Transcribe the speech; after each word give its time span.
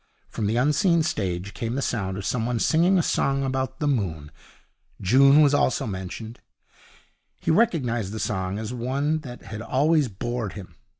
From 0.29 0.47
the 0.47 0.55
unseen 0.55 1.03
stage 1.03 1.53
came 1.53 1.75
the 1.75 1.81
sound 1.83 2.17
of 2.17 2.25
someone 2.25 2.57
singing 2.57 2.97
a 2.97 3.03
song 3.03 3.43
about 3.43 3.77
the 3.79 3.85
moon. 3.87 4.31
June 4.99 5.43
was 5.43 5.53
also 5.53 5.85
mentioned. 5.85 6.39
He 7.39 7.51
recognized 7.51 8.11
the 8.11 8.19
song 8.19 8.57
as 8.57 8.73
one 8.73 9.19
that 9.19 9.43
had 9.43 9.61
always 9.61 10.07
bored 10.07 10.53
him. 10.53 10.73